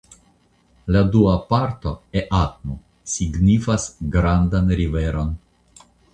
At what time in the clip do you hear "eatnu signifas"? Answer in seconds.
2.21-3.87